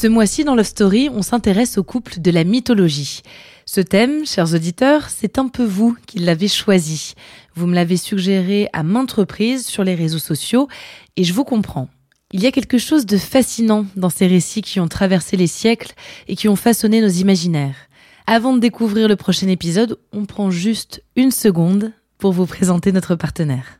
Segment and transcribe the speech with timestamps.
[0.00, 3.20] Ce mois-ci, dans Love Story, on s'intéresse au couple de la mythologie.
[3.66, 7.12] Ce thème, chers auditeurs, c'est un peu vous qui l'avez choisi.
[7.54, 10.68] Vous me l'avez suggéré à maintes reprises sur les réseaux sociaux
[11.18, 11.90] et je vous comprends.
[12.32, 15.92] Il y a quelque chose de fascinant dans ces récits qui ont traversé les siècles
[16.28, 17.76] et qui ont façonné nos imaginaires.
[18.26, 23.16] Avant de découvrir le prochain épisode, on prend juste une seconde pour vous présenter notre
[23.16, 23.79] partenaire.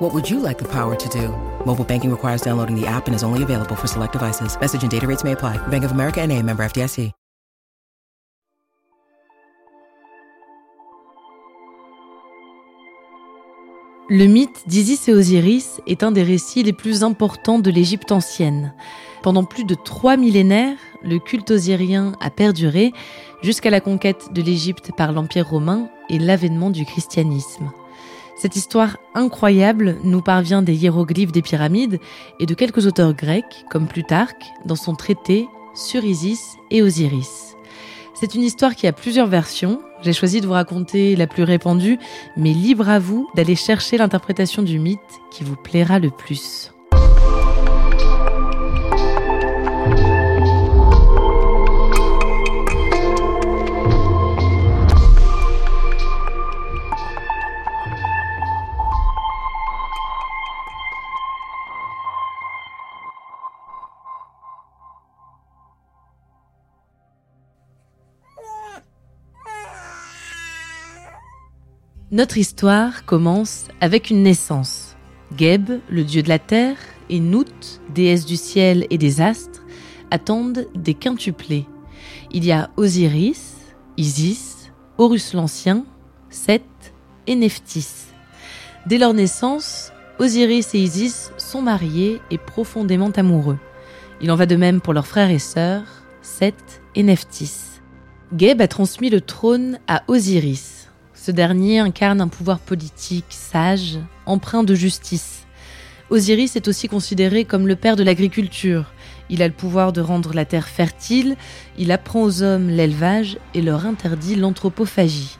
[0.00, 1.28] What would you like the power to do?
[1.64, 4.58] Mobile banking requires downloading the app and is only available for select devices.
[4.60, 5.56] Message and data rates may apply.
[5.68, 7.12] Bank of America and a member FDIC.
[14.10, 18.74] Le mythe d'Isis et Osiris est un des récits les plus importants de l'Égypte ancienne.
[19.22, 22.92] Pendant plus de trois millénaires, le culte osirien a perduré
[23.42, 27.70] jusqu'à la conquête de l'Égypte par l'Empire romain et l'avènement du christianisme.
[28.36, 32.00] Cette histoire incroyable nous parvient des hiéroglyphes des pyramides
[32.40, 37.56] et de quelques auteurs grecs, comme Plutarque, dans son traité sur Isis et Osiris.
[38.14, 39.80] C'est une histoire qui a plusieurs versions.
[40.02, 41.98] J'ai choisi de vous raconter la plus répandue,
[42.36, 45.00] mais libre à vous d'aller chercher l'interprétation du mythe
[45.30, 46.72] qui vous plaira le plus.
[72.14, 74.94] Notre histoire commence avec une naissance.
[75.36, 76.76] Geb, le dieu de la terre,
[77.10, 79.64] et Nout, déesse du ciel et des astres,
[80.12, 81.66] attendent des quintuplés.
[82.30, 83.56] Il y a Osiris,
[83.96, 85.86] Isis, Horus l'Ancien,
[86.30, 86.94] Seth
[87.26, 88.12] et Nephthys.
[88.86, 93.58] Dès leur naissance, Osiris et Isis sont mariés et profondément amoureux.
[94.20, 97.80] Il en va de même pour leurs frères et sœurs, Seth et Nephthys.
[98.36, 100.73] Geb a transmis le trône à Osiris.
[101.24, 105.46] Ce dernier incarne un pouvoir politique sage, empreint de justice.
[106.10, 108.92] Osiris est aussi considéré comme le père de l'agriculture.
[109.30, 111.36] Il a le pouvoir de rendre la terre fertile,
[111.78, 115.38] il apprend aux hommes l'élevage et leur interdit l'anthropophagie.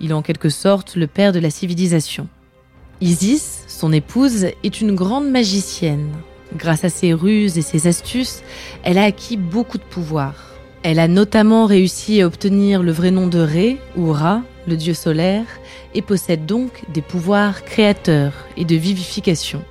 [0.00, 2.28] Il est en quelque sorte le père de la civilisation.
[3.00, 6.12] Isis, son épouse, est une grande magicienne.
[6.56, 8.44] Grâce à ses ruses et ses astuces,
[8.84, 10.36] elle a acquis beaucoup de pouvoir.
[10.84, 14.94] Elle a notamment réussi à obtenir le vrai nom de Ré ou Ra, le dieu
[14.94, 15.46] solaire,
[15.94, 19.62] et possède donc des pouvoirs créateurs et de vivification.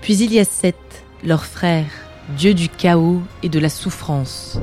[0.00, 1.90] Puis il y a Seth, leur frère,
[2.36, 4.58] dieu du chaos et de la souffrance.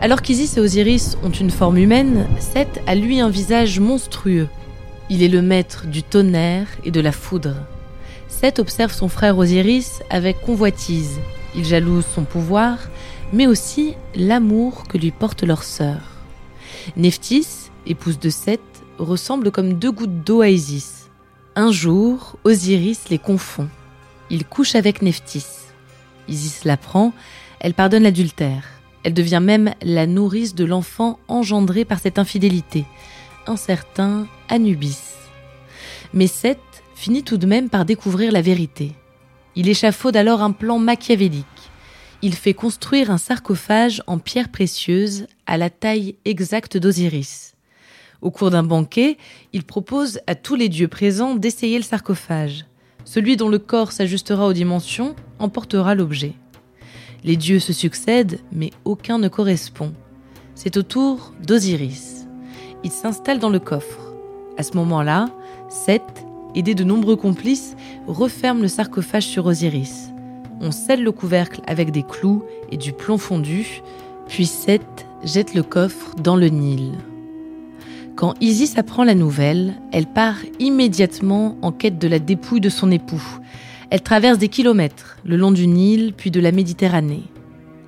[0.00, 4.48] Alors qu'Isis et Osiris ont une forme humaine, Seth a lui un visage monstrueux.
[5.10, 7.56] Il est le maître du tonnerre et de la foudre.
[8.28, 11.18] Seth observe son frère Osiris avec convoitise.
[11.54, 12.78] Il jalouse son pouvoir,
[13.32, 16.00] mais aussi l'amour que lui porte leur sœur.
[16.96, 18.60] Nephthys, épouse de Seth,
[18.98, 21.10] ressemblent comme deux gouttes d'eau à Isis.
[21.54, 23.68] Un jour, Osiris les confond.
[24.30, 25.46] Il couche avec Nephthys.
[26.28, 27.12] Isis l'apprend,
[27.60, 28.64] elle pardonne l'adultère.
[29.04, 32.84] Elle devient même la nourrice de l'enfant engendré par cette infidélité,
[33.46, 34.98] un certain Anubis.
[36.14, 36.58] Mais Seth
[36.94, 38.92] finit tout de même par découvrir la vérité.
[39.56, 41.46] Il échafaude alors un plan machiavélique.
[42.22, 47.51] Il fait construire un sarcophage en pierre précieuse à la taille exacte d'Osiris.
[48.22, 49.18] Au cours d'un banquet,
[49.52, 52.66] il propose à tous les dieux présents d'essayer le sarcophage.
[53.04, 56.34] Celui dont le corps s'ajustera aux dimensions emportera l'objet.
[57.24, 59.92] Les dieux se succèdent, mais aucun ne correspond.
[60.54, 62.28] C'est au tour d'Osiris.
[62.84, 64.14] Il s'installe dans le coffre.
[64.56, 65.28] À ce moment-là,
[65.68, 66.24] Seth,
[66.54, 67.74] aidé de nombreux complices,
[68.06, 70.10] referme le sarcophage sur Osiris.
[70.60, 73.82] On scelle le couvercle avec des clous et du plomb fondu,
[74.28, 76.92] puis Seth jette le coffre dans le Nil.
[78.14, 82.90] Quand Isis apprend la nouvelle, elle part immédiatement en quête de la dépouille de son
[82.90, 83.22] époux.
[83.90, 87.24] Elle traverse des kilomètres, le long du Nil, puis de la Méditerranée.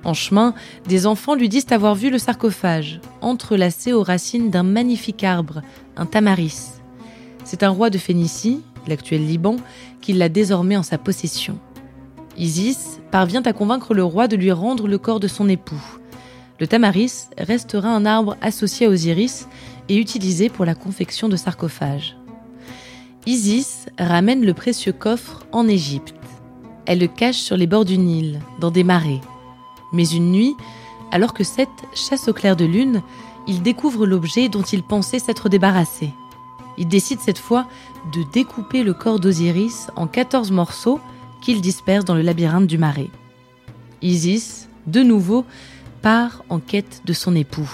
[0.03, 0.53] En chemin,
[0.87, 5.61] des enfants lui disent avoir vu le sarcophage, entrelacé aux racines d'un magnifique arbre,
[5.95, 6.71] un tamaris.
[7.43, 9.57] C'est un roi de Phénicie, l'actuel Liban,
[10.01, 11.59] qui l'a désormais en sa possession.
[12.37, 15.83] Isis parvient à convaincre le roi de lui rendre le corps de son époux.
[16.59, 19.47] Le tamaris restera un arbre associé à Osiris
[19.89, 22.17] et utilisé pour la confection de sarcophages.
[23.25, 26.15] Isis ramène le précieux coffre en Égypte.
[26.85, 29.21] Elle le cache sur les bords du Nil, dans des marais.
[29.93, 30.55] Mais une nuit,
[31.11, 33.01] alors que Seth chasse au clair de lune,
[33.47, 36.09] il découvre l'objet dont il pensait s'être débarrassé.
[36.77, 37.67] Il décide cette fois
[38.13, 40.99] de découper le corps d'Osiris en 14 morceaux
[41.41, 43.09] qu'il disperse dans le labyrinthe du marais.
[44.01, 45.45] Isis, de nouveau,
[46.01, 47.69] part en quête de son époux.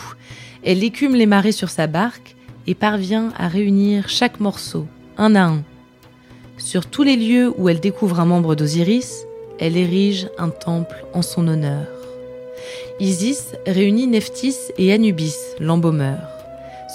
[0.64, 2.36] Elle écume les marais sur sa barque
[2.68, 4.86] et parvient à réunir chaque morceau,
[5.18, 5.64] un à un.
[6.58, 9.26] Sur tous les lieux où elle découvre un membre d'Osiris,
[9.60, 11.88] elle érige un temple en son honneur.
[13.00, 16.20] Isis réunit Nephthys et Anubis, l'embaumeur.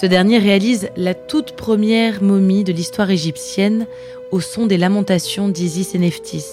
[0.01, 3.87] Ce dernier réalise la toute première momie de l'histoire égyptienne
[4.31, 6.47] au son des lamentations d'Isis et Nephthys.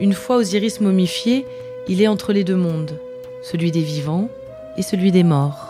[0.00, 1.44] Une fois Osiris momifié,
[1.88, 2.98] il est entre les deux mondes,
[3.42, 4.30] celui des vivants
[4.78, 5.69] et celui des morts.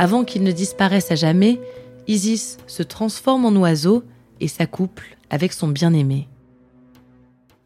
[0.00, 1.60] Avant qu'il ne disparaisse à jamais,
[2.08, 4.02] Isis se transforme en oiseau
[4.40, 6.26] et s'accouple avec son bien-aimé.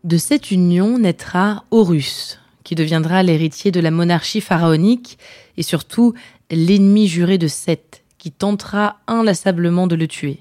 [0.03, 5.17] De cette union naîtra Horus, qui deviendra l'héritier de la monarchie pharaonique
[5.57, 6.13] et surtout
[6.51, 10.41] l'ennemi juré de Seth, qui tentera inlassablement de le tuer.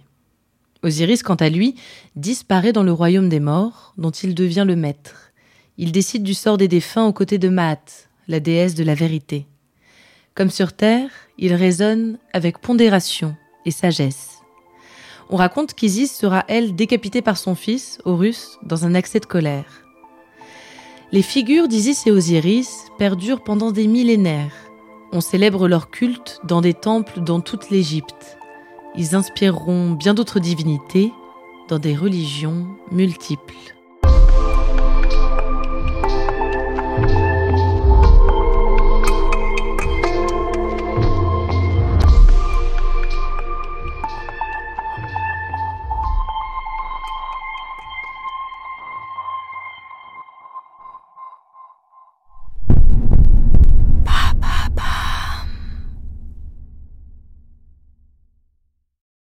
[0.82, 1.76] Osiris, quant à lui,
[2.16, 5.32] disparaît dans le royaume des morts, dont il devient le maître.
[5.78, 9.46] Il décide du sort des défunts aux côtés de Maat, la déesse de la vérité.
[10.36, 13.36] Comme sur Terre, il raisonne avec pondération
[13.66, 14.40] et sagesse.
[15.30, 19.86] On raconte qu'Isis sera, elle, décapitée par son fils, Horus, dans un accès de colère.
[21.12, 24.56] Les figures d'Isis et Osiris perdurent pendant des millénaires.
[25.12, 28.38] On célèbre leur culte dans des temples dans toute l'Égypte.
[28.96, 31.12] Ils inspireront bien d'autres divinités
[31.70, 33.76] dans des religions multiples.